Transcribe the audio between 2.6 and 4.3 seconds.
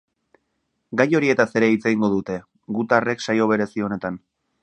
gutarrek saio berezi honetan.